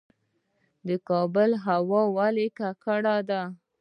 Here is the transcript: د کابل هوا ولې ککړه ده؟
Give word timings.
د 0.87 0.89
کابل 1.09 1.49
هوا 1.65 2.01
ولې 2.17 2.47
ککړه 2.57 3.15
ده؟ 3.29 3.41